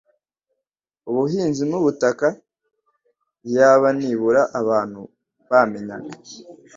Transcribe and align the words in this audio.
ubuhinzi 1.09 1.63
n’ubutaka. 1.69 2.27
Iyaba 3.47 3.87
nibura 3.99 4.41
abantu 4.59 5.01
bamenyaga 5.49 6.13